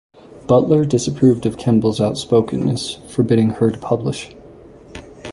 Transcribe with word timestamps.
Butler 0.47 0.83
disapproved 0.83 1.45
of 1.45 1.59
Kemble's 1.59 2.01
outspokenness, 2.01 2.95
forbidding 3.07 3.49
her 3.51 3.69
to 3.69 3.77
publish. 3.77 4.33